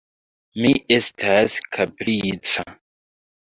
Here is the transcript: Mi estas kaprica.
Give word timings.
Mi 0.63 0.71
estas 0.95 1.59
kaprica. 1.77 2.67